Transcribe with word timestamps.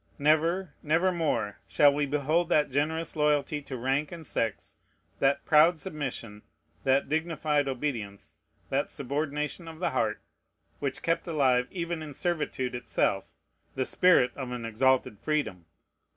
Never, 0.17 0.73
never 0.81 1.11
more, 1.11 1.59
shall 1.67 1.93
we 1.93 2.07
behold 2.07 2.49
that 2.49 2.71
generous 2.71 3.15
loyalty 3.15 3.61
to 3.61 3.77
rank 3.77 4.11
and 4.11 4.25
sex, 4.25 4.77
that 5.19 5.45
proud 5.45 5.79
submission, 5.79 6.41
that 6.83 7.07
dignified 7.07 7.67
obedience, 7.67 8.39
that 8.71 8.89
subordination 8.89 9.67
of 9.67 9.77
the 9.77 9.91
heart, 9.91 10.19
which 10.79 11.03
kept 11.03 11.27
alive, 11.27 11.67
even 11.69 12.01
in 12.01 12.15
servitude 12.15 12.73
itself, 12.73 13.35
the 13.75 13.85
spirit 13.85 14.31
of 14.35 14.49
an 14.49 14.65
exalted 14.65 15.19
freedom! 15.19 15.67